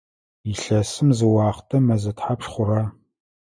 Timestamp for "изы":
1.13-1.27